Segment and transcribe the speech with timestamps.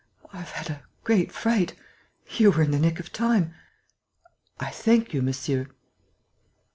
[0.33, 1.75] I have had a great fright....
[2.35, 3.53] You were in the nick of time....
[4.59, 5.67] I thank you, monsieur."